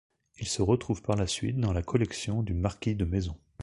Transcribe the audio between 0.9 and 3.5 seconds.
par la suite dans la collection du marquis de Maison.